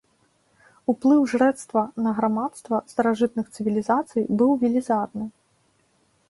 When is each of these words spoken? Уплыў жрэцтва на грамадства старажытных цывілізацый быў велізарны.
Уплыў 0.93 1.19
жрэцтва 1.33 1.83
на 2.05 2.13
грамадства 2.19 2.77
старажытных 2.95 3.45
цывілізацый 3.59 4.23
быў 4.41 4.51
велізарны. 4.65 5.25